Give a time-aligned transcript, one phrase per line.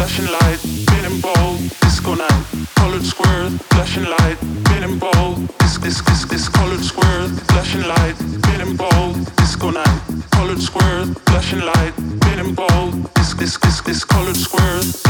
[0.00, 2.44] flashing light, been ball, disco night.
[2.76, 3.52] Colored squares.
[3.68, 7.30] flashing light, been ball, disco this colored squares.
[7.50, 10.00] flashing light, been ball, disco night.
[10.30, 11.10] Colored squares.
[11.28, 11.92] flashing light,
[12.24, 15.09] been ball, disco this colored squares.